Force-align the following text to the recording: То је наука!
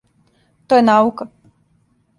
То 0.71 0.79
је 0.79 0.87
наука! 0.87 1.31